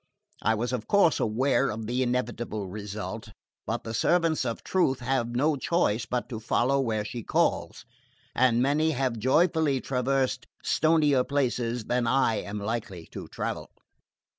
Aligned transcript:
I 0.41 0.55
was 0.55 0.73
of 0.73 0.87
course 0.87 1.19
aware 1.19 1.69
of 1.69 1.85
the 1.85 2.01
inevitable 2.01 2.65
result; 2.65 3.29
but 3.67 3.83
the 3.83 3.93
servants 3.93 4.45
of 4.45 4.63
Truth 4.63 4.99
have 5.01 5.35
no 5.35 5.57
choice 5.57 6.07
but 6.07 6.27
to 6.29 6.39
follow 6.39 6.79
where 6.81 7.05
she 7.05 7.21
calls, 7.21 7.85
and 8.33 8.63
many 8.63 8.89
have 8.93 9.19
joyfully 9.19 9.79
traversed 9.79 10.47
stonier 10.63 11.23
places 11.23 11.83
than 11.85 12.07
I 12.07 12.37
am 12.37 12.57
likely 12.57 13.09
to 13.11 13.27
travel." 13.27 13.69